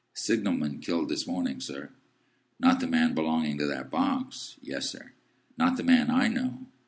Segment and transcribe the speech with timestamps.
[0.15, 1.91] "Signal man killed this morning, sir."
[2.59, 5.11] "Not the man belonging to that box?" "Yes, sir."
[5.59, 6.65] "Not the man I know?"